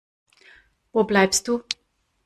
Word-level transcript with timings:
Wo 0.93 1.03
bleibst 1.03 1.47
du? 1.47 1.63